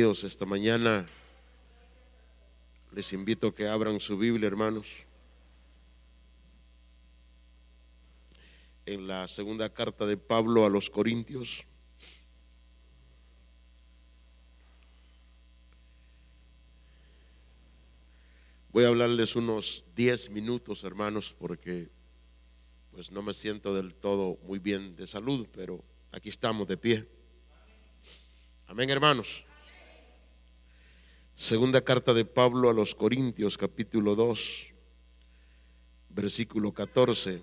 [0.00, 1.06] Esta mañana
[2.90, 5.04] les invito a que abran su Biblia, hermanos,
[8.86, 11.66] en la segunda carta de Pablo a los Corintios.
[18.72, 21.90] Voy a hablarles unos 10 minutos, hermanos, porque
[22.90, 27.06] pues no me siento del todo muy bien de salud, pero aquí estamos de pie.
[28.66, 29.44] Amén, hermanos.
[31.40, 34.74] Segunda carta de Pablo a los Corintios, capítulo 2,
[36.10, 37.42] versículo 14.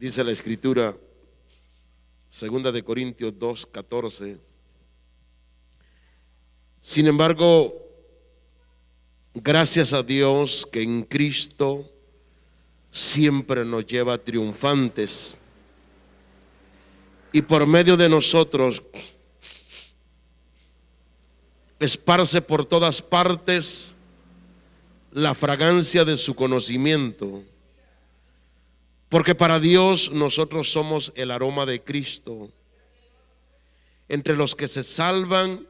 [0.00, 0.96] Dice la escritura,
[2.30, 4.38] segunda de Corintios 2, 14.
[6.80, 7.74] Sin embargo,
[9.34, 11.86] gracias a Dios que en Cristo
[12.90, 15.36] siempre nos lleva triunfantes
[17.30, 18.82] y por medio de nosotros
[21.78, 23.94] esparce por todas partes
[25.12, 27.42] la fragancia de su conocimiento
[29.10, 32.48] porque para Dios nosotros somos el aroma de Cristo.
[34.08, 35.66] Entre los que se salvan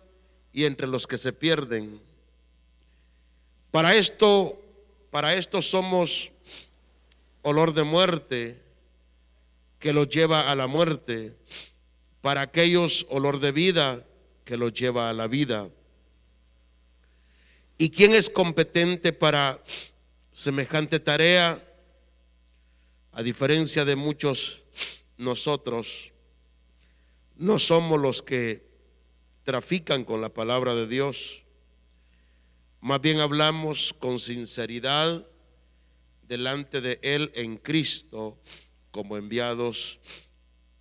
[0.53, 2.03] y entre los que se pierden.
[3.71, 4.61] Para esto,
[5.11, 6.33] para esto somos
[7.41, 8.61] olor de muerte
[9.79, 11.33] que los lleva a la muerte.
[12.21, 14.05] Para aquellos olor de vida
[14.45, 15.67] que los lleva a la vida.
[17.79, 19.59] ¿Y quién es competente para
[20.31, 21.59] semejante tarea?
[23.13, 24.63] A diferencia de muchos,
[25.17, 26.13] nosotros
[27.37, 28.69] no somos los que
[29.45, 31.43] trafican con la palabra de Dios.
[32.81, 35.27] Más bien hablamos con sinceridad
[36.29, 38.39] delante de Él en Cristo
[38.91, 39.99] como enviados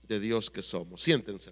[0.04, 1.02] de Dios que somos.
[1.02, 1.52] Siéntense.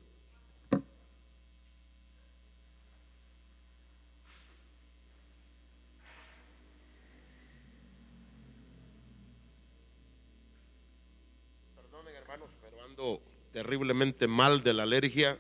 [13.57, 15.35] Terriblemente mal de la alergia,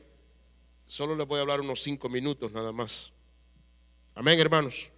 [0.87, 3.13] solo les voy a hablar unos cinco minutos nada más.
[4.15, 4.89] Amén, hermanos.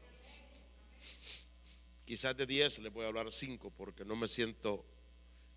[2.06, 4.86] Quizás de diez les voy a hablar cinco porque no me siento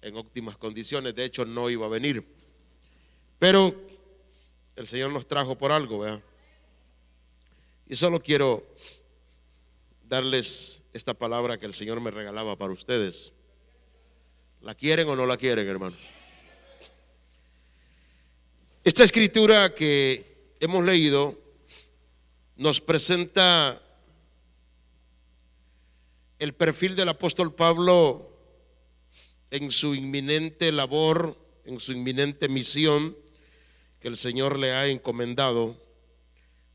[0.00, 1.14] en óptimas condiciones.
[1.14, 2.26] De hecho, no iba a venir.
[3.38, 3.80] Pero
[4.74, 6.20] el Señor nos trajo por algo, ¿verdad?
[7.86, 8.66] Y solo quiero
[10.08, 13.32] darles esta palabra que el Señor me regalaba para ustedes.
[14.62, 16.21] ¿La quieren o no la quieren, hermanos?
[18.84, 21.38] Esta escritura que hemos leído
[22.56, 23.80] nos presenta
[26.40, 28.28] el perfil del apóstol Pablo
[29.52, 33.16] en su inminente labor, en su inminente misión
[34.00, 35.76] que el Señor le ha encomendado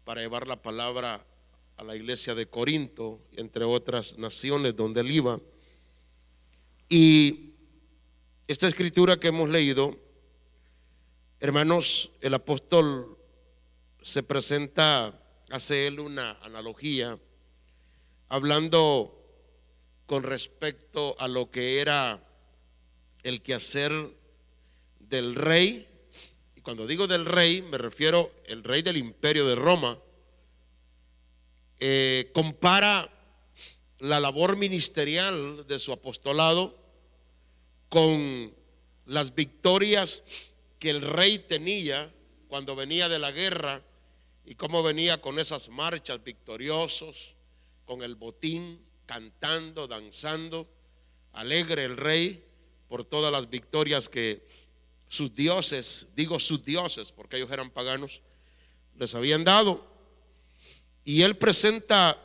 [0.06, 1.25] para llevar la palabra
[1.75, 5.41] a la iglesia de Corinto, entre otras naciones donde él iba.
[6.88, 7.51] Y
[8.47, 10.06] esta escritura que hemos leído
[11.39, 13.15] Hermanos, el apóstol
[14.01, 15.13] se presenta,
[15.51, 17.19] hace él una analogía,
[18.27, 19.23] hablando
[20.07, 22.27] con respecto a lo que era
[23.21, 23.91] el quehacer
[24.99, 25.87] del rey.
[26.55, 29.99] Y cuando digo del rey, me refiero al rey del imperio de Roma.
[31.79, 33.11] Eh, compara
[33.99, 36.75] la labor ministerial de su apostolado
[37.89, 38.51] con
[39.05, 40.23] las victorias
[40.79, 42.13] que el rey tenía
[42.47, 43.81] cuando venía de la guerra
[44.45, 47.35] y cómo venía con esas marchas victoriosos,
[47.85, 50.69] con el botín, cantando, danzando,
[51.34, 52.43] alegre el rey
[52.87, 54.46] por todas las victorias que
[55.09, 58.22] sus dioses, digo sus dioses porque ellos eran paganos,
[58.96, 59.85] les habían dado.
[61.03, 62.22] Y él presenta,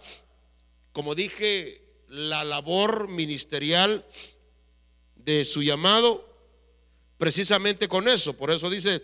[0.92, 4.04] como dije, la labor ministerial
[5.16, 6.31] de su llamado
[7.22, 8.36] precisamente con eso.
[8.36, 9.00] Por eso dice,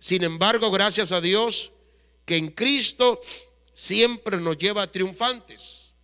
[0.00, 1.70] sin embargo, gracias a Dios
[2.24, 3.20] que en Cristo
[3.74, 5.94] siempre nos lleva triunfantes.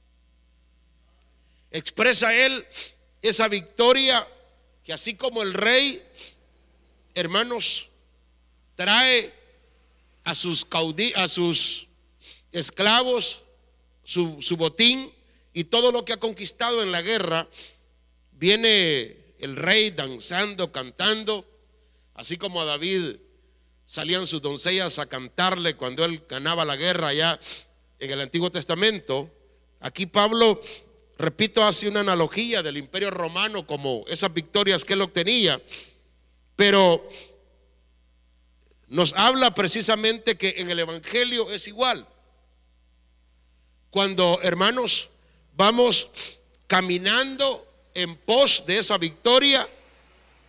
[1.72, 2.64] Expresa Él
[3.20, 4.24] esa victoria
[4.84, 6.00] que así como el rey,
[7.16, 7.88] hermanos,
[8.76, 9.34] trae
[10.22, 10.64] a sus,
[11.16, 11.88] a sus
[12.52, 13.42] esclavos
[14.04, 15.12] su, su botín
[15.52, 17.48] y todo lo que ha conquistado en la guerra,
[18.30, 21.55] viene el rey danzando, cantando,
[22.16, 23.16] así como a David
[23.86, 27.38] salían sus doncellas a cantarle cuando él ganaba la guerra allá
[27.98, 29.30] en el Antiguo Testamento.
[29.80, 30.60] Aquí Pablo,
[31.18, 35.60] repito, hace una analogía del imperio romano como esas victorias que él obtenía,
[36.56, 37.08] pero
[38.88, 42.06] nos habla precisamente que en el Evangelio es igual.
[43.90, 45.10] Cuando, hermanos,
[45.54, 46.10] vamos
[46.66, 49.68] caminando en pos de esa victoria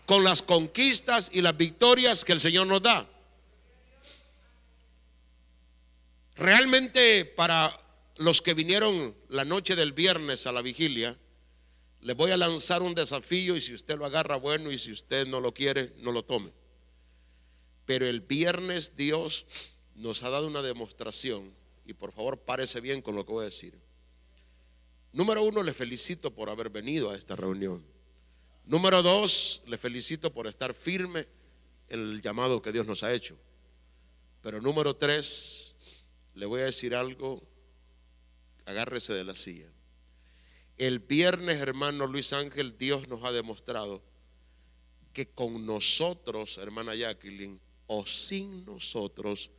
[0.08, 3.06] con las conquistas y las victorias que el Señor nos da.
[6.38, 7.78] Realmente para
[8.16, 11.18] los que vinieron la noche del viernes a la vigilia,
[12.00, 15.28] les voy a lanzar un desafío y si usted lo agarra bueno y si usted
[15.28, 16.54] no lo quiere, no lo tome.
[17.86, 19.46] Pero el viernes Dios
[19.94, 21.54] nos ha dado una demostración
[21.86, 23.78] y por favor párese bien con lo que voy a decir.
[25.12, 27.97] Número uno, le felicito por haber venido a esta reunión.
[28.68, 31.28] Número dos, le felicito por estar firme
[31.90, 33.38] en el llamado que Dios nos ha hecho.
[34.42, 35.76] Pero número tres,
[36.36, 37.42] le voy a decir algo,
[38.66, 39.72] agárrese de la silla.
[40.78, 44.04] El viernes, hermano Luis Ángel, Dios nos ha demostrado
[45.14, 49.50] que con nosotros, hermana Jacqueline, o sin nosotros,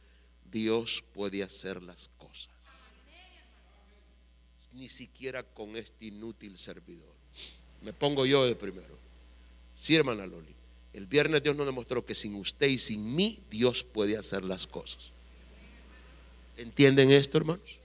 [0.44, 2.58] Dios puede hacer las cosas
[4.72, 7.17] ni siquiera con este inútil servidor.
[7.82, 8.98] Me pongo yo de primero.
[9.74, 10.54] Sí, hermana Loli.
[10.92, 14.66] El viernes Dios nos demostró que sin usted y sin mí Dios puede hacer las
[14.66, 15.12] cosas.
[16.56, 17.78] ¿Entienden esto, hermanos?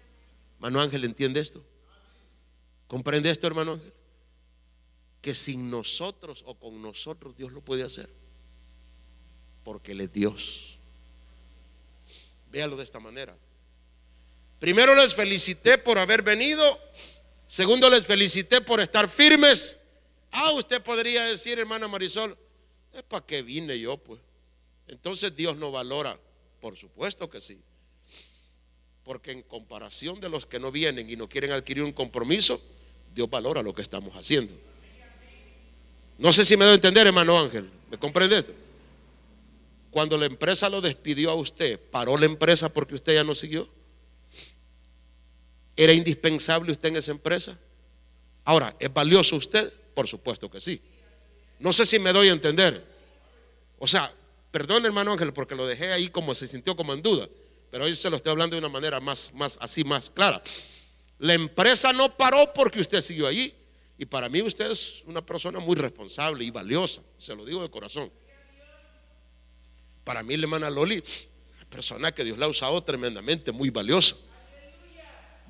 [0.55, 1.63] Hermano Ángel, ¿entiende esto?
[2.87, 3.93] ¿Comprende esto, hermano Ángel?
[5.21, 8.09] Que sin nosotros o con nosotros Dios lo puede hacer.
[9.63, 10.77] Porque Él es Dios.
[12.51, 13.35] Véalo de esta manera.
[14.59, 16.79] Primero les felicité por haber venido.
[17.47, 19.77] Segundo les felicité por estar firmes.
[20.35, 22.35] Ah, usted podría decir, hermana Marisol,
[22.91, 24.19] es para qué vine yo, pues.
[24.87, 26.19] Entonces Dios no valora.
[26.59, 27.59] Por supuesto que sí.
[29.03, 32.59] Porque en comparación de los que no vienen y no quieren adquirir un compromiso,
[33.13, 34.53] Dios valora lo que estamos haciendo.
[36.17, 37.69] No sé si me doy a entender, hermano Ángel.
[37.91, 38.53] ¿Me comprende esto?
[39.91, 43.69] Cuando la empresa lo despidió a usted, ¿paró la empresa porque usted ya no siguió?
[45.75, 47.59] ¿Era indispensable usted en esa empresa?
[48.43, 49.71] Ahora, ¿es valioso usted?
[49.93, 50.81] Por supuesto que sí.
[51.59, 52.83] No sé si me doy a entender.
[53.79, 54.13] O sea,
[54.51, 57.27] perdón hermano Ángel porque lo dejé ahí como se sintió como en duda,
[57.71, 60.41] pero hoy se lo estoy hablando de una manera más, más así, más clara.
[61.19, 63.53] La empresa no paró porque usted siguió allí.
[63.97, 67.69] Y para mí usted es una persona muy responsable y valiosa, se lo digo de
[67.69, 68.11] corazón.
[70.03, 71.01] Para mí la hermana Loli,
[71.55, 74.15] una persona que Dios la ha usado tremendamente, muy valiosa.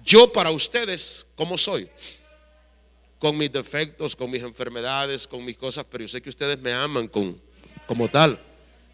[0.03, 1.89] Yo para ustedes, ¿cómo soy?
[3.23, 6.73] Con mis defectos, con mis enfermedades, con mis cosas, pero yo sé que ustedes me
[6.73, 7.39] aman con,
[7.87, 8.37] como tal.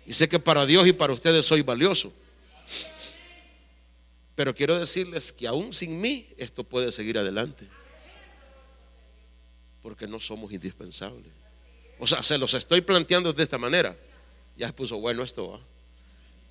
[0.06, 2.14] Y sé que para Dios y para ustedes soy valioso.
[4.36, 7.68] Pero quiero decirles que aún sin mí esto puede seguir adelante.
[9.82, 11.34] Porque no somos indispensables.
[11.98, 13.98] O sea, se los estoy planteando de esta manera.
[14.56, 15.54] Ya se puso bueno esto.
[15.54, 15.60] ¿va?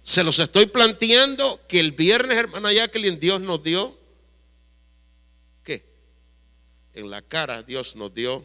[0.03, 3.97] Se los estoy planteando que el viernes, hermana Jacqueline, Dios nos dio
[6.99, 8.45] en la cara Dios nos dio,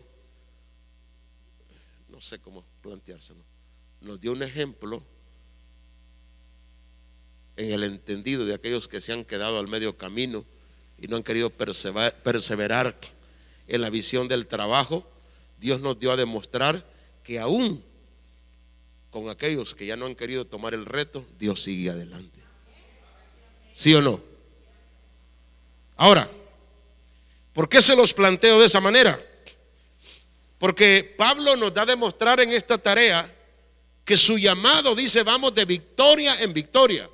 [2.09, 3.43] no sé cómo planteárselo,
[4.01, 5.03] nos dio un ejemplo
[7.55, 10.45] en el entendido de aquellos que se han quedado al medio camino
[10.99, 12.95] y no han querido perseverar
[13.67, 15.07] en la visión del trabajo.
[15.59, 16.85] Dios nos dio a demostrar
[17.23, 17.83] que aún
[19.09, 22.39] con aquellos que ya no han querido tomar el reto, Dios sigue adelante.
[23.71, 24.21] ¿Sí o no?
[25.95, 26.29] Ahora,
[27.53, 29.23] ¿Por qué se los planteo de esa manera?
[30.57, 33.31] Porque Pablo nos da a demostrar en esta tarea
[34.03, 37.09] que su llamado dice vamos de victoria en victoria.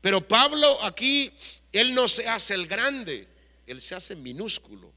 [0.00, 1.32] Pero Pablo aquí,
[1.72, 3.28] él no se hace el grande,
[3.66, 4.92] él se hace minúsculo.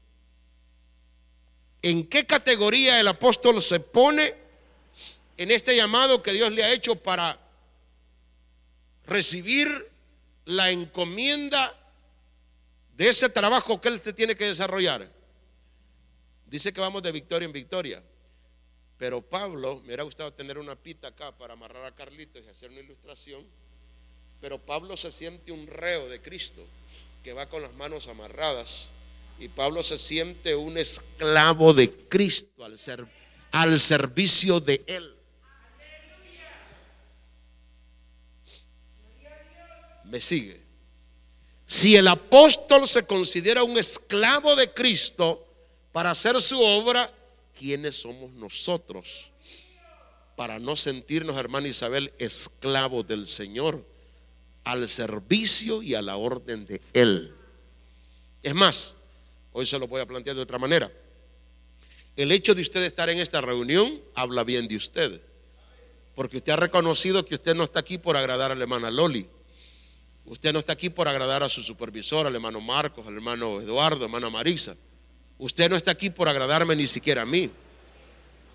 [1.82, 4.34] ¿En qué categoría el apóstol se pone
[5.36, 7.38] en este llamado que Dios le ha hecho para
[9.06, 9.88] recibir
[10.44, 11.75] la encomienda
[12.96, 15.10] de ese trabajo que él se tiene que desarrollar.
[16.46, 18.02] Dice que vamos de victoria en victoria.
[18.98, 22.70] Pero Pablo, me hubiera gustado tener una pita acá para amarrar a Carlitos y hacer
[22.70, 23.44] una ilustración.
[24.40, 26.64] Pero Pablo se siente un reo de Cristo
[27.22, 28.88] que va con las manos amarradas.
[29.38, 33.04] Y Pablo se siente un esclavo de Cristo al, ser,
[33.52, 35.14] al servicio de Él.
[40.04, 40.65] Me sigue.
[41.66, 45.44] Si el apóstol se considera un esclavo de Cristo
[45.92, 47.12] para hacer su obra,
[47.58, 49.30] ¿quiénes somos nosotros?
[50.36, 53.84] Para no sentirnos, hermana Isabel, esclavos del Señor,
[54.62, 57.34] al servicio y a la orden de Él.
[58.42, 58.94] Es más,
[59.52, 60.92] hoy se lo voy a plantear de otra manera.
[62.14, 65.20] El hecho de usted estar en esta reunión habla bien de usted.
[66.14, 69.28] Porque usted ha reconocido que usted no está aquí por agradar a la hermana Loli.
[70.26, 74.04] Usted no está aquí por agradar a su supervisor, al hermano Marcos, al hermano Eduardo,
[74.06, 74.74] hermana Marisa.
[75.38, 77.48] Usted no está aquí por agradarme ni siquiera a mí.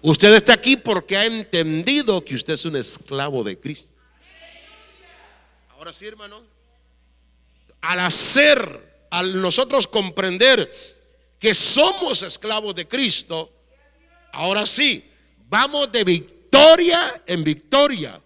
[0.02, 3.94] Usted está aquí porque ha entendido que usted es un esclavo de Cristo.
[5.70, 6.42] Ahora sí, hermano.
[7.80, 10.70] Al hacer, al nosotros comprender
[11.40, 13.52] que somos esclavos de Cristo,
[14.34, 15.10] ahora sí,
[15.48, 18.22] vamos de victoria en victoria,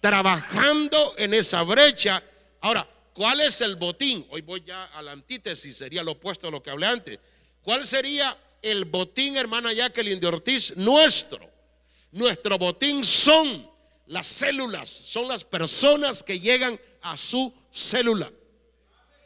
[0.00, 2.22] trabajando en esa brecha.
[2.64, 4.26] Ahora, ¿cuál es el botín?
[4.30, 7.18] Hoy voy ya a la antítesis, sería lo opuesto a lo que hablé antes.
[7.60, 10.74] ¿Cuál sería el botín, hermana Jacqueline de Ortiz?
[10.74, 11.46] Nuestro.
[12.12, 13.70] Nuestro botín son
[14.06, 18.32] las células, son las personas que llegan a su célula.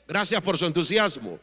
[0.09, 1.39] Gracias por su entusiasmo.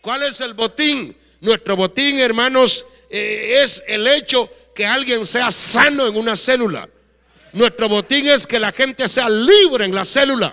[0.00, 1.16] ¿Cuál es el botín?
[1.40, 6.88] Nuestro botín, hermanos, eh, es el hecho que alguien sea sano en una célula.
[7.52, 10.52] Nuestro botín es que la gente sea libre en la célula.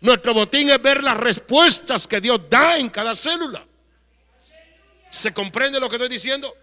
[0.00, 3.66] Nuestro botín es ver las respuestas que Dios da en cada célula.
[5.10, 6.54] ¿Se comprende lo que estoy diciendo?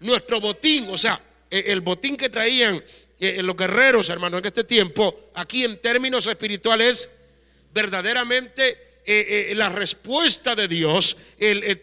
[0.00, 2.82] Nuestro botín, o sea, e, el botín que traían
[3.18, 7.10] eh, los guerreros, hermanos, en este tiempo, aquí en términos espirituales,
[7.72, 8.86] verdaderamente
[9.54, 11.16] la respuesta de Dios,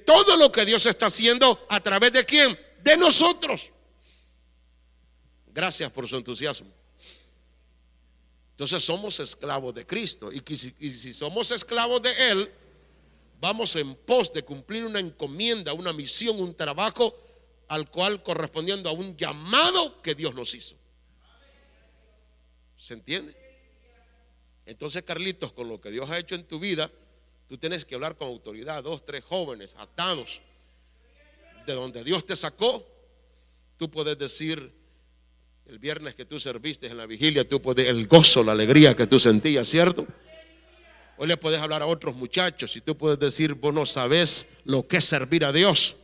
[0.05, 2.55] todo lo que Dios está haciendo a través de quién?
[2.83, 3.71] De nosotros.
[5.47, 6.74] Gracias por su entusiasmo.
[8.55, 10.31] Entonces somos esclavos de Cristo.
[10.31, 10.41] Y,
[10.79, 12.51] y si somos esclavos de Él,
[13.39, 17.15] vamos en pos de cumplir una encomienda, una misión, un trabajo
[17.67, 20.75] al cual correspondiendo a un llamado que Dios nos hizo.
[22.77, 23.35] ¿Se entiende?
[24.65, 26.89] Entonces, Carlitos, con lo que Dios ha hecho en tu vida,
[27.47, 30.41] Tú tienes que hablar con autoridad, dos, tres jóvenes atados
[31.67, 32.85] de donde Dios te sacó.
[33.77, 34.73] Tú puedes decir
[35.67, 39.07] el viernes que tú serviste en la vigilia, tú puedes el gozo, la alegría que
[39.07, 40.05] tú sentías, ¿cierto?
[41.17, 44.87] Hoy le puedes hablar a otros muchachos y tú puedes decir, vos no sabes lo
[44.87, 45.95] que es servir a Dios.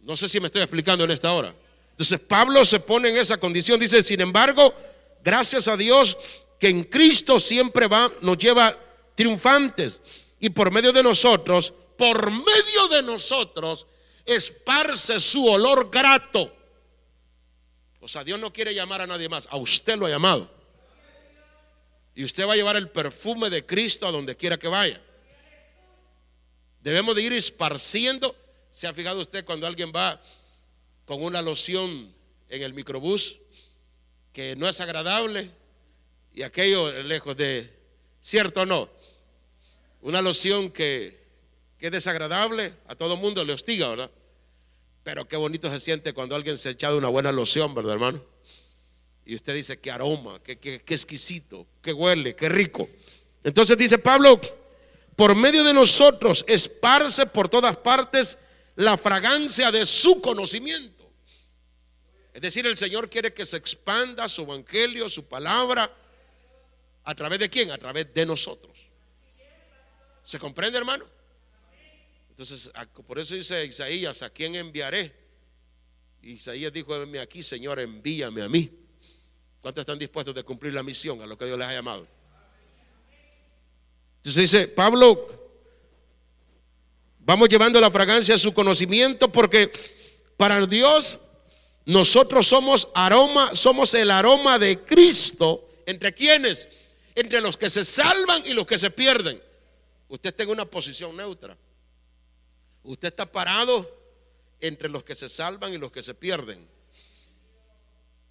[0.00, 1.54] No sé si me estoy explicando en esta hora.
[1.90, 4.74] Entonces Pablo se pone en esa condición, dice, sin embargo,
[5.24, 6.16] gracias a Dios
[6.58, 8.76] que en Cristo siempre va, nos lleva
[9.14, 10.00] triunfantes
[10.40, 13.86] y por medio de nosotros, por medio de nosotros,
[14.26, 16.57] esparce su olor grato.
[18.08, 20.50] O sea, Dios no quiere llamar a nadie más, a usted lo ha llamado.
[22.14, 24.98] Y usted va a llevar el perfume de Cristo a donde quiera que vaya.
[26.80, 28.34] Debemos de ir esparciendo.
[28.72, 30.18] ¿Se ha fijado usted cuando alguien va
[31.04, 32.10] con una loción
[32.48, 33.40] en el microbús
[34.32, 35.52] que no es agradable?
[36.32, 37.68] y aquello lejos de,
[38.22, 38.88] ¿cierto o no?
[40.00, 41.18] Una loción que,
[41.78, 44.10] es desagradable, a todo mundo le hostiga, ¿verdad?
[45.08, 48.22] Pero qué bonito se siente cuando alguien se ha echado una buena loción, ¿verdad, hermano?
[49.24, 52.90] Y usted dice, qué aroma, qué, qué, qué exquisito, qué huele, qué rico.
[53.42, 54.38] Entonces dice Pablo,
[55.16, 58.36] por medio de nosotros esparce por todas partes
[58.76, 61.10] la fragancia de su conocimiento.
[62.34, 65.90] Es decir, el Señor quiere que se expanda su evangelio, su palabra,
[67.04, 67.70] ¿A través de quién?
[67.70, 68.76] A través de nosotros.
[70.22, 71.06] ¿Se comprende, hermano?
[72.38, 72.70] Entonces,
[73.04, 75.12] por eso dice Isaías, ¿a quién enviaré?
[76.22, 78.70] Isaías dijo, aquí, Señor, envíame a mí.
[79.60, 82.06] ¿Cuántos están dispuestos de cumplir la misión a lo que Dios les ha llamado?
[84.18, 85.50] Entonces dice, Pablo,
[87.18, 89.72] vamos llevando la fragancia a su conocimiento porque
[90.36, 91.18] para Dios
[91.86, 95.68] nosotros somos aroma, somos el aroma de Cristo.
[95.86, 96.68] ¿Entre quienes?
[97.16, 99.42] entre los que se salvan y los que se pierden.
[100.08, 101.56] Usted en una posición neutra.
[102.88, 103.86] Usted está parado
[104.60, 106.66] entre los que se salvan y los que se pierden.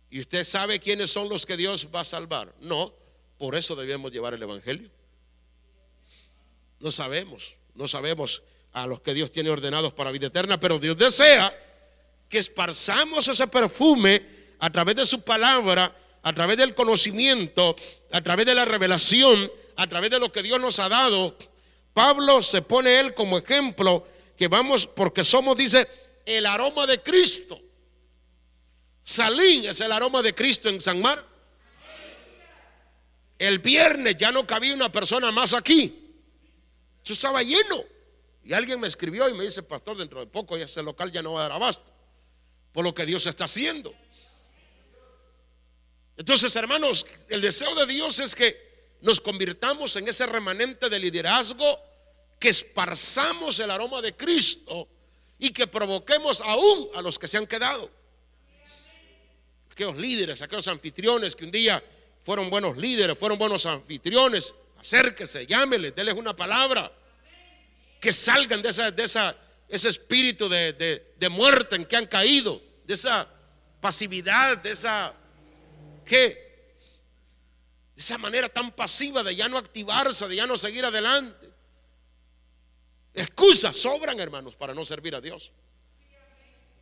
[0.09, 2.51] ¿Y usted sabe quiénes son los que Dios va a salvar?
[2.59, 2.91] No,
[3.37, 4.89] por eso debemos llevar el Evangelio.
[6.79, 8.41] No sabemos, no sabemos
[8.73, 11.55] a los que Dios tiene ordenados para vida eterna, pero Dios desea
[12.27, 17.75] que esparzamos ese perfume a través de su palabra a través del conocimiento,
[18.11, 21.37] a través de la revelación, a través de lo que Dios nos ha dado,
[21.93, 24.05] Pablo se pone él como ejemplo
[24.37, 25.87] que vamos, porque somos, dice,
[26.25, 27.59] el aroma de Cristo.
[29.03, 31.25] Salín es el aroma de Cristo en San Mar.
[33.39, 36.13] El viernes ya no cabía una persona más aquí.
[37.03, 37.83] Eso estaba lleno.
[38.43, 41.33] Y alguien me escribió y me dice, pastor, dentro de poco ese local ya no
[41.33, 41.91] va a dar abasto.
[42.71, 43.93] Por lo que Dios está haciendo.
[46.15, 51.79] Entonces, hermanos, el deseo de Dios es que nos convirtamos en ese remanente de liderazgo,
[52.39, 54.87] que esparzamos el aroma de Cristo
[55.39, 57.89] y que provoquemos aún a los que se han quedado.
[59.71, 61.83] Aquellos líderes, aquellos anfitriones que un día
[62.23, 66.91] fueron buenos líderes, fueron buenos anfitriones, acérquese, llámele, déles una palabra.
[67.99, 69.35] Que salgan de, esa, de esa,
[69.67, 73.27] ese espíritu de, de muerte en que han caído, de esa
[73.81, 75.13] pasividad, de esa
[76.05, 76.47] que
[77.97, 81.46] de esa manera tan pasiva de ya no activarse, de ya no seguir adelante.
[83.17, 85.51] Excusas sobran, hermanos, para no servir a Dios.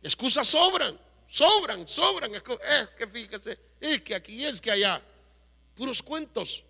[0.02, 1.00] Excusas sobran,
[1.30, 2.34] sobran, sobran.
[2.34, 2.42] Es
[2.90, 5.02] que fíjese, es que aquí, es que allá.
[5.74, 6.62] Puros cuentos.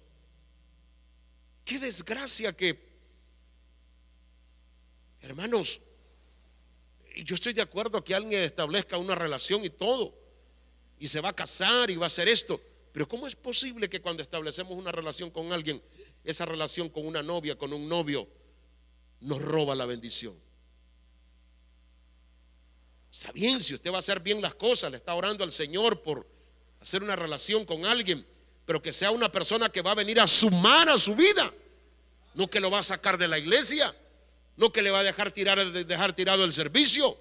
[1.64, 2.78] Qué desgracia que,
[5.20, 5.80] hermanos,
[7.24, 10.14] yo estoy de acuerdo que alguien establezca una relación y todo
[11.00, 12.60] y se va a casar y va a hacer esto.
[12.92, 15.82] Pero ¿cómo es posible que cuando establecemos una relación con alguien,
[16.22, 18.28] esa relación con una novia, con un novio,
[19.20, 20.34] nos roba la bendición?
[23.16, 26.26] Está si usted va a hacer bien las cosas, le está orando al Señor por
[26.82, 28.26] hacer una relación con alguien,
[28.66, 31.50] pero que sea una persona que va a venir a sumar a su vida,
[32.34, 33.94] no que lo va a sacar de la iglesia,
[34.56, 37.16] no que le va a dejar, tirar, dejar tirado el servicio.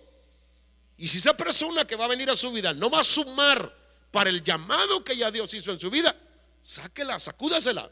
[0.97, 3.73] Y si esa persona que va a venir a su vida no va a sumar
[4.11, 6.13] para el llamado que ya Dios hizo en su vida,
[6.61, 7.89] sáquela, sacúdasela.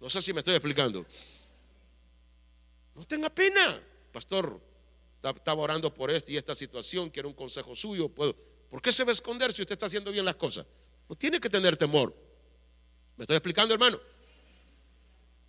[0.00, 1.06] No sé si me estoy explicando.
[3.00, 3.80] No tenga pena,
[4.12, 4.60] pastor.
[5.22, 8.10] Estaba orando por esta y esta situación, quiero un consejo suyo.
[8.10, 10.66] ¿Por qué se va a esconder si usted está haciendo bien las cosas?
[11.08, 12.14] No tiene que tener temor.
[13.16, 13.98] ¿Me estoy explicando, hermano?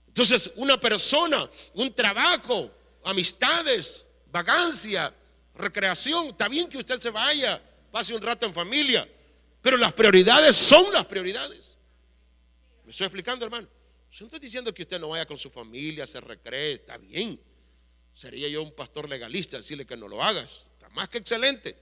[0.07, 2.71] Entonces, una persona, un trabajo,
[3.03, 5.13] amistades, vagancia,
[5.53, 6.27] recreación.
[6.27, 9.05] Está bien que usted se vaya, pase un rato en familia,
[9.61, 11.77] pero las prioridades son las prioridades.
[12.85, 13.67] ¿Me estoy explicando, hermano?
[14.11, 17.39] Yo no estoy diciendo que usted no vaya con su familia, se recree, está bien.
[18.13, 20.65] Sería yo un pastor legalista decirle que no lo hagas.
[20.73, 21.77] Está más que excelente.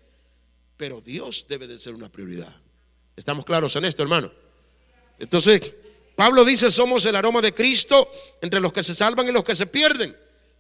[0.78, 2.56] Pero Dios debe de ser una prioridad.
[3.16, 4.32] ¿Estamos claros en esto, hermano?
[5.18, 5.74] Entonces,
[6.16, 8.12] Pablo dice, somos el aroma de Cristo
[8.42, 10.16] entre los que se salvan y los que se pierden.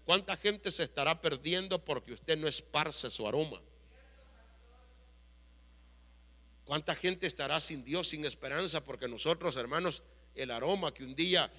[0.06, 3.62] ¿Cuánta gente se estará perdiendo porque usted no esparce su aroma?
[6.66, 8.84] ¿Cuánta gente estará sin Dios, sin esperanza?
[8.84, 10.02] Porque nosotros, hermanos,
[10.42, 11.52] el aroma que un día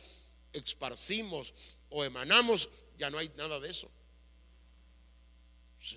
[0.53, 1.55] esparcimos
[1.88, 3.90] o emanamos, ya no hay nada de eso.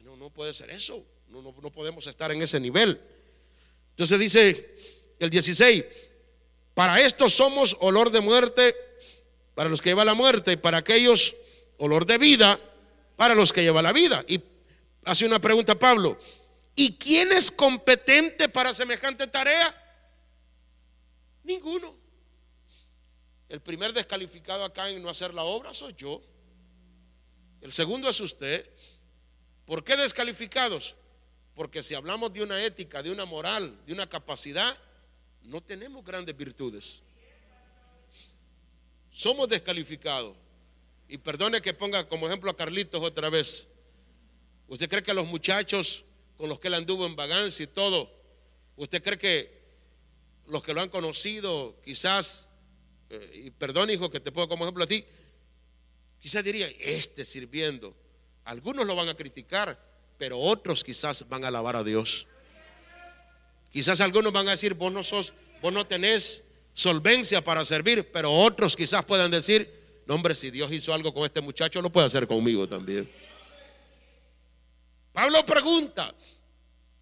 [0.03, 1.05] No, no puede ser eso.
[1.27, 3.01] No, no, podemos estar en ese nivel.
[3.91, 5.83] Entonces dice el 16,
[6.73, 8.75] para esto somos olor de muerte,
[9.55, 11.35] para los que llevan la muerte y para aquellos
[11.77, 12.59] olor de vida
[13.15, 14.23] para los que llevan la vida.
[14.27, 14.41] Y
[15.05, 16.19] hace una pregunta Pablo,
[16.75, 19.75] ¿y quién es competente para semejante tarea?
[21.43, 22.02] Ninguno.
[23.53, 26.23] El primer descalificado acá en no hacer la obra soy yo.
[27.61, 28.67] El segundo es usted.
[29.67, 30.95] ¿Por qué descalificados?
[31.53, 34.75] Porque si hablamos de una ética, de una moral, de una capacidad,
[35.43, 37.03] no tenemos grandes virtudes.
[39.11, 40.35] Somos descalificados.
[41.07, 43.67] Y perdone que ponga como ejemplo a Carlitos otra vez.
[44.67, 46.05] ¿Usted cree que los muchachos
[46.37, 48.11] con los que él anduvo en vagancia y todo,
[48.77, 49.63] usted cree que
[50.47, 52.47] los que lo han conocido, quizás,
[53.09, 55.05] eh, y perdón hijo que te pongo como ejemplo a ti,
[56.19, 57.95] quizás diría, este sirviendo.
[58.45, 59.79] Algunos lo van a criticar,
[60.17, 62.27] pero otros quizás van a alabar a Dios.
[63.71, 68.31] Quizás algunos van a decir, vos no sos, vos no tenés solvencia para servir, pero
[68.31, 69.69] otros quizás puedan decir,
[70.05, 73.09] no, hombre, si Dios hizo algo con este muchacho, lo puede hacer conmigo también.
[75.11, 76.13] Pablo pregunta,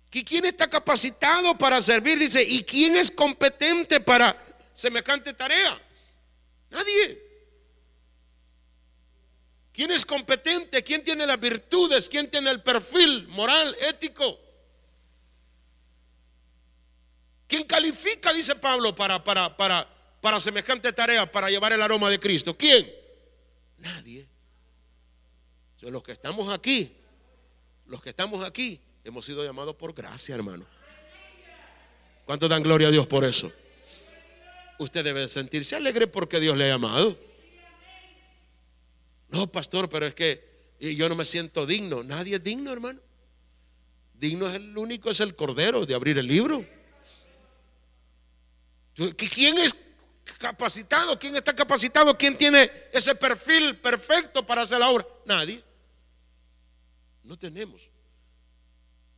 [0.10, 2.20] ¿quién está capacitado para servir?
[2.20, 4.36] Dice, ¿y quién es competente para
[4.74, 5.82] semejante tarea?
[6.72, 7.32] Nadie.
[9.74, 10.84] ¿Quién es competente?
[10.84, 12.10] ¿Quién tiene las virtudes?
[12.10, 14.40] ¿Quién tiene el perfil moral, ético?
[17.48, 19.88] ¿Quién califica, dice Pablo, para, para, para,
[20.22, 22.56] para semejante tarea, para llevar el aroma de Cristo?
[22.58, 22.90] ¿Quién?
[23.78, 24.28] Nadie.
[25.82, 26.96] los que estamos aquí,
[27.88, 30.66] los que estamos aquí, hemos sido llamados por gracia, hermano.
[32.26, 33.52] ¿Cuánto dan gloria a Dios por eso?
[34.82, 37.16] Usted debe sentirse alegre porque Dios le ha llamado.
[39.30, 40.44] No, pastor, pero es que
[40.80, 42.04] yo no me siento digno.
[42.04, 43.00] Nadie es digno, hermano.
[44.16, 46.66] Digno es el único, es el cordero de abrir el libro.
[48.96, 49.76] ¿Quién es
[50.40, 51.20] capacitado.
[51.20, 52.18] ¿Quién está capacitado?
[52.18, 55.06] ¿Quién tiene ese perfil perfecto para hacer la obra?
[55.28, 55.64] Nadie.
[57.22, 57.88] No tenemos.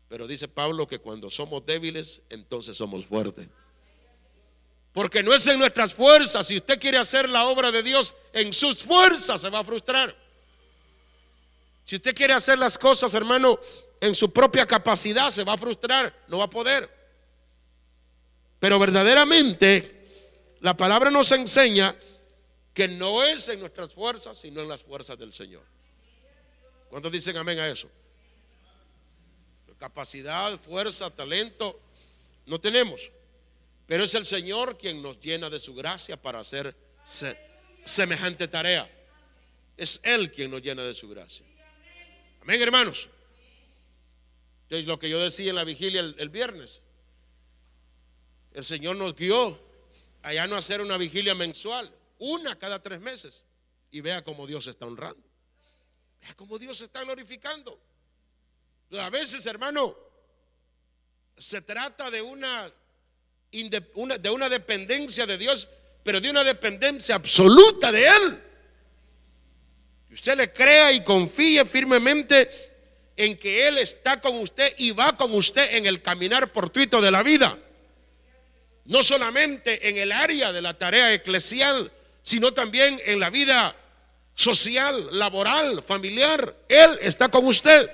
[0.09, 3.47] Pero dice Pablo que cuando somos débiles, entonces somos fuertes.
[4.93, 6.47] Porque no es en nuestras fuerzas.
[6.47, 10.15] Si usted quiere hacer la obra de Dios en sus fuerzas, se va a frustrar.
[11.83, 13.59] Si usted quiere hacer las cosas, hermano,
[13.99, 16.89] en su propia capacidad, se va a frustrar, no va a poder.
[18.59, 21.95] Pero verdaderamente, la palabra nos enseña
[22.73, 25.63] que no es en nuestras fuerzas, sino en las fuerzas del Señor.
[26.89, 27.89] ¿Cuántos dicen amén a eso?
[29.79, 31.77] Capacidad, fuerza, talento,
[32.45, 33.11] no tenemos.
[33.87, 36.75] Pero es el Señor quien nos llena de su gracia para hacer
[37.83, 38.89] semejante tarea.
[39.75, 41.45] Es Él quien nos llena de su gracia.
[42.41, 43.09] Amén, hermanos.
[44.63, 46.81] Entonces, lo que yo decía en la vigilia el, viernes,
[48.53, 49.59] el Señor nos guió
[50.21, 53.43] allá no hacer una vigilia mensual, una cada tres meses,
[53.91, 55.23] y vea cómo Dios está honrando.
[56.21, 57.79] Vea cómo Dios está glorificando.
[58.91, 59.95] A veces, hermano,
[61.37, 62.71] se trata de una
[63.53, 65.67] de una dependencia de Dios,
[66.03, 68.41] pero de una dependencia absoluta de Él.
[70.11, 72.49] Usted le crea y confíe firmemente
[73.15, 77.11] en que Él está con usted y va con usted en el caminar portuito de
[77.11, 77.57] la vida.
[78.85, 83.75] No solamente en el área de la tarea eclesial, sino también en la vida
[84.35, 86.55] social, laboral, familiar.
[86.67, 87.89] Él está con usted.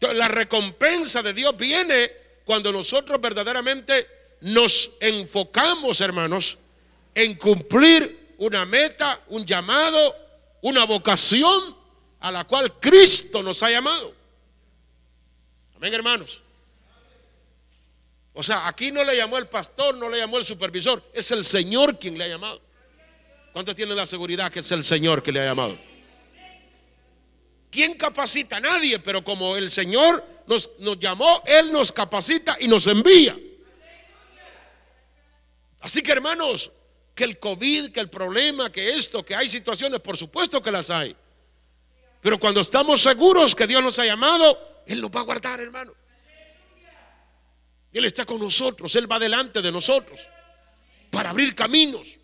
[0.00, 4.06] La recompensa de Dios viene cuando nosotros verdaderamente
[4.40, 6.58] nos enfocamos, hermanos,
[7.14, 10.16] en cumplir una meta, un llamado,
[10.62, 11.76] una vocación
[12.20, 14.14] a la cual Cristo nos ha llamado.
[15.76, 16.42] Amén, hermanos.
[18.34, 21.44] O sea, aquí no le llamó el pastor, no le llamó el supervisor, es el
[21.44, 22.60] Señor quien le ha llamado.
[23.52, 25.78] ¿Cuántos tienen la seguridad que es el Señor que le ha llamado?
[27.70, 28.58] ¿Quién capacita?
[28.60, 33.36] Nadie, pero como el Señor nos, llamó, Él nos capacita y nos envía.
[35.80, 36.70] Así que hermanos,
[37.14, 40.90] que el COVID, que el problema, que esto, que hay situaciones, por supuesto que las
[40.90, 41.14] hay.
[42.20, 45.92] Pero cuando estamos seguros que Dios nos ha llamado, Él nos va a guardar, hermano.
[47.92, 50.20] Él está con nosotros, Él va delante de nosotros
[51.10, 52.18] para abrir caminos.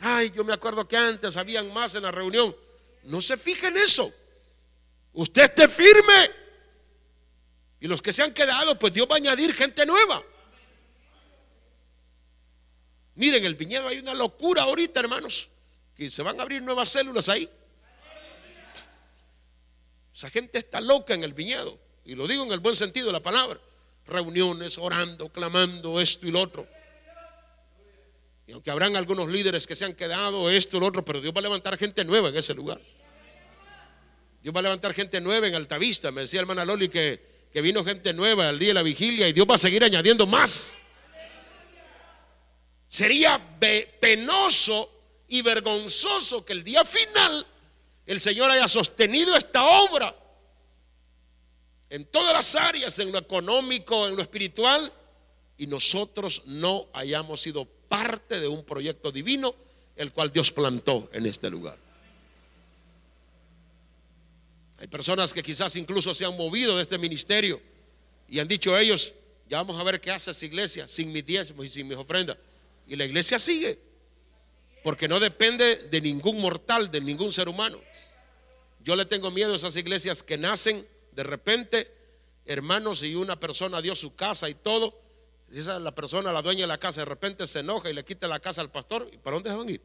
[0.00, 2.54] Ay, yo me acuerdo que antes habían más en la reunión.
[3.04, 4.12] No se fijen en eso.
[5.12, 6.30] Usted esté firme
[7.80, 10.22] y los que se han quedado, pues Dios va a añadir gente nueva.
[13.14, 15.48] Miren, el viñedo hay una locura ahorita, hermanos,
[15.96, 17.48] que se van a abrir nuevas células ahí.
[20.14, 23.12] Esa gente está loca en el viñedo, y lo digo en el buen sentido de
[23.12, 23.60] la palabra.
[24.06, 26.66] Reuniones, orando, clamando, esto y lo otro.
[28.46, 31.34] Y aunque habrán algunos líderes que se han quedado, esto y lo otro, pero Dios
[31.34, 32.80] va a levantar gente nueva en ese lugar.
[34.42, 36.10] Dios va a levantar gente nueva en Altavista.
[36.10, 39.32] Me decía hermana Loli que que vino gente nueva al día de la vigilia y
[39.32, 40.76] Dios va a seguir añadiendo más.
[42.86, 43.40] Sería
[44.00, 44.90] penoso
[45.28, 47.46] y vergonzoso que el día final
[48.06, 50.14] el Señor haya sostenido esta obra
[51.90, 54.92] en todas las áreas, en lo económico, en lo espiritual,
[55.56, 59.54] y nosotros no hayamos sido parte de un proyecto divino,
[59.96, 61.87] el cual Dios plantó en este lugar.
[64.78, 67.60] Hay personas que quizás incluso se han movido de este ministerio
[68.28, 69.12] y han dicho ellos,
[69.48, 72.36] ya vamos a ver qué hace esa iglesia sin mis diezmos y sin mis ofrendas.
[72.86, 73.78] Y la iglesia sigue,
[74.84, 77.80] porque no depende de ningún mortal, de ningún ser humano.
[78.84, 81.92] Yo le tengo miedo a esas iglesias que nacen de repente,
[82.46, 84.98] hermanos, y una persona dio su casa y todo.
[85.50, 88.04] Y esa la persona, la dueña de la casa, de repente se enoja y le
[88.04, 89.10] quita la casa al pastor.
[89.12, 89.82] ¿Y para dónde se van a ir?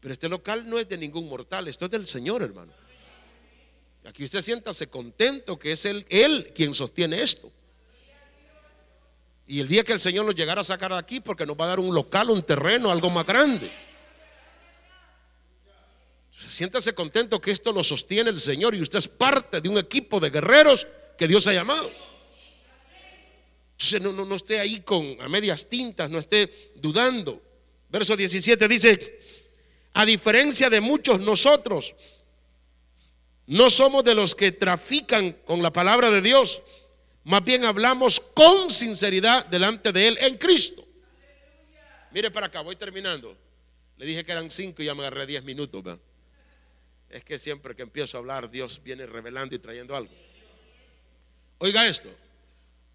[0.00, 2.72] Pero este local no es de ningún mortal, esto es del Señor, hermano.
[4.06, 7.50] Aquí usted siéntase contento que es él, él quien sostiene esto.
[9.48, 11.64] Y el día que el Señor nos llegara a sacar de aquí, porque nos va
[11.66, 13.70] a dar un local, un terreno, algo más grande.
[16.30, 20.20] Siéntase contento que esto lo sostiene el Señor y usted es parte de un equipo
[20.20, 20.86] de guerreros
[21.18, 21.90] que Dios ha llamado.
[23.72, 27.42] Entonces no, no, no esté ahí con a medias tintas, no esté dudando.
[27.88, 29.20] Verso 17 dice,
[29.94, 31.94] a diferencia de muchos nosotros,
[33.46, 36.62] no somos de los que trafican con la palabra de Dios,
[37.24, 40.84] más bien hablamos con sinceridad delante de Él en Cristo.
[42.12, 43.36] Mire para acá, voy terminando.
[43.96, 45.98] Le dije que eran cinco y ya me agarré diez minutos.
[47.08, 50.12] Es que siempre que empiezo a hablar, Dios viene revelando y trayendo algo.
[51.58, 52.10] Oiga esto,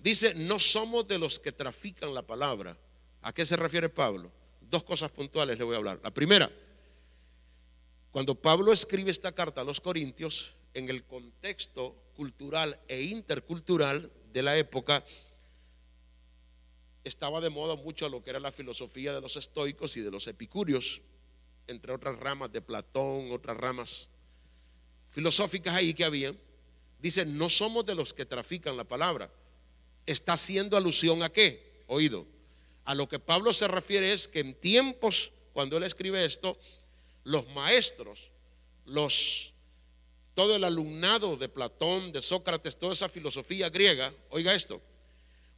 [0.01, 2.75] Dice, no somos de los que trafican la palabra.
[3.21, 4.31] ¿A qué se refiere Pablo?
[4.59, 5.99] Dos cosas puntuales le voy a hablar.
[6.03, 6.49] La primera,
[8.11, 14.43] cuando Pablo escribe esta carta a los Corintios, en el contexto cultural e intercultural de
[14.43, 15.03] la época,
[17.03, 20.27] estaba de moda mucho lo que era la filosofía de los estoicos y de los
[20.27, 21.01] epicúreos,
[21.67, 24.09] entre otras ramas de Platón, otras ramas
[25.09, 26.33] filosóficas ahí que había.
[26.99, 29.31] Dice, no somos de los que trafican la palabra.
[30.05, 31.83] Está haciendo alusión a qué?
[31.87, 32.27] Oído.
[32.85, 36.57] A lo que Pablo se refiere es que en tiempos, cuando él escribe esto,
[37.23, 38.31] los maestros,
[38.85, 39.53] los
[40.33, 44.81] todo el alumnado de Platón, de Sócrates, toda esa filosofía griega, oiga esto,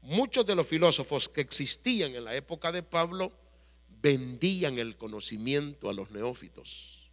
[0.02, 3.32] muchos de los filósofos que existían en la época de Pablo
[4.02, 7.10] vendían el conocimiento a los neófitos.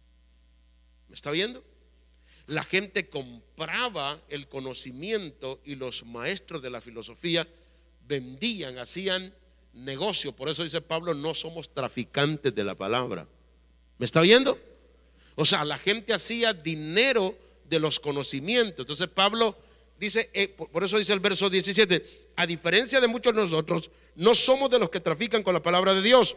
[1.07, 1.63] ¿Me está viendo?
[2.47, 7.47] La gente compraba el conocimiento y los maestros de la filosofía
[8.07, 9.33] vendían, hacían
[9.73, 10.35] negocio.
[10.35, 13.27] Por eso dice Pablo, no somos traficantes de la palabra.
[14.01, 14.57] ¿Me está viendo?
[15.35, 18.79] O sea, la gente hacía dinero de los conocimientos.
[18.79, 19.55] Entonces Pablo
[19.99, 24.33] dice, eh, por eso dice el verso 17, a diferencia de muchos de nosotros, no
[24.33, 26.35] somos de los que trafican con la palabra de Dios,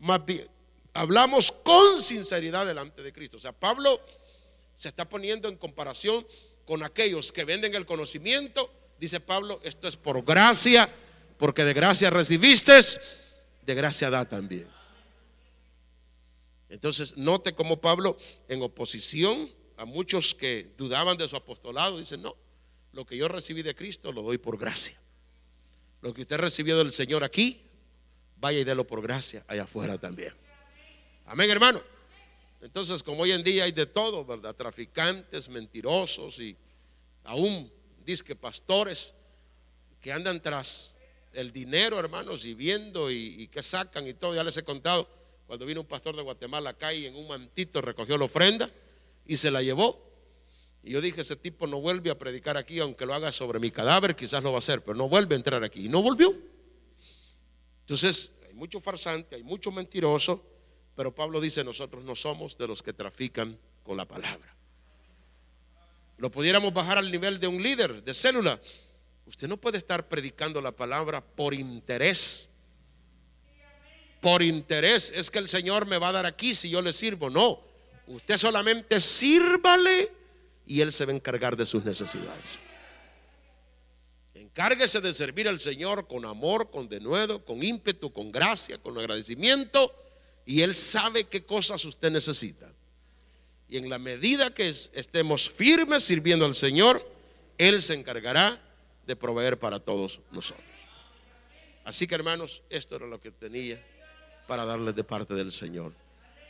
[0.00, 0.48] más bien
[0.92, 3.36] hablamos con sinceridad delante de Cristo.
[3.36, 4.00] O sea, Pablo
[4.74, 6.26] se está poniendo en comparación
[6.64, 8.72] con aquellos que venden el conocimiento.
[8.98, 10.88] Dice Pablo, esto es por gracia,
[11.38, 12.76] porque de gracia recibiste,
[13.64, 14.77] de gracia da también.
[16.68, 18.16] Entonces, note cómo Pablo,
[18.48, 22.36] en oposición a muchos que dudaban de su apostolado, dice, no,
[22.92, 24.98] lo que yo recibí de Cristo lo doy por gracia.
[26.00, 27.62] Lo que usted recibió del Señor aquí,
[28.36, 30.34] vaya y délo por gracia allá afuera también.
[31.24, 31.82] Amén, hermano.
[32.60, 34.54] Entonces, como hoy en día hay de todo, ¿verdad?
[34.54, 36.56] Traficantes, mentirosos y
[37.24, 37.70] aún
[38.04, 39.14] disque pastores
[40.00, 40.98] que andan tras
[41.32, 44.34] el dinero, hermanos, y viendo y, y que sacan y todo.
[44.34, 45.08] Ya les he contado,
[45.48, 48.70] cuando vino un pastor de Guatemala acá y en un mantito recogió la ofrenda
[49.26, 49.98] y se la llevó.
[50.82, 53.70] Y yo dije, ese tipo no vuelve a predicar aquí, aunque lo haga sobre mi
[53.70, 55.86] cadáver, quizás lo va a hacer, pero no vuelve a entrar aquí.
[55.86, 56.34] Y no volvió.
[57.80, 60.44] Entonces, hay mucho farsante, hay mucho mentiroso,
[60.94, 64.54] pero Pablo dice, nosotros no somos de los que trafican con la palabra.
[66.18, 68.60] Lo pudiéramos bajar al nivel de un líder de célula.
[69.24, 72.57] Usted no puede estar predicando la palabra por interés.
[74.20, 77.30] Por interés es que el Señor me va a dar aquí si yo le sirvo.
[77.30, 77.60] No,
[78.08, 80.10] Usted solamente sírvale
[80.66, 82.58] y Él se va a encargar de sus necesidades.
[84.34, 89.94] Encárguese de servir al Señor con amor, con denuedo, con ímpetu, con gracia, con agradecimiento.
[90.46, 92.72] Y Él sabe qué cosas usted necesita.
[93.68, 97.06] Y en la medida que estemos firmes sirviendo al Señor,
[97.58, 98.58] Él se encargará
[99.06, 100.64] de proveer para todos nosotros.
[101.84, 103.82] Así que hermanos, esto era lo que tenía
[104.48, 105.92] para darles de parte del Señor.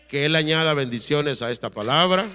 [0.08, 2.26] Que Él añada bendiciones a esta palabra.